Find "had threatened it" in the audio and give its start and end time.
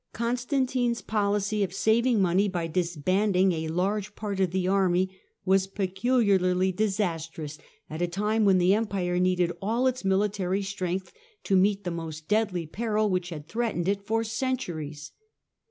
13.29-14.01